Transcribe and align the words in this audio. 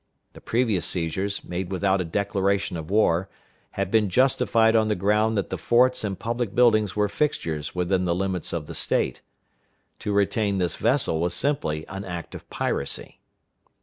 The 0.33 0.41
previous 0.41 0.83
seizures, 0.87 1.43
made 1.43 1.69
without 1.71 2.01
a 2.01 2.05
declaration 2.05 2.75
of 2.75 2.89
war, 2.89 3.29
had 3.73 3.91
been 3.91 4.09
justified 4.09 4.75
on 4.75 4.87
the 4.87 4.95
ground 4.95 5.37
that 5.37 5.51
the 5.51 5.59
forts 5.59 6.03
and 6.03 6.17
public 6.17 6.55
buildings 6.55 6.95
were 6.95 7.07
fixtures 7.07 7.75
within 7.75 8.05
the 8.05 8.15
limits 8.15 8.51
of 8.51 8.65
the 8.65 8.73
State. 8.73 9.21
To 9.99 10.11
retain 10.11 10.57
this 10.57 10.75
vessel 10.75 11.19
was 11.21 11.35
simply 11.35 11.85
an 11.87 12.03
act 12.03 12.33
of 12.33 12.49
piracy. 12.49 13.19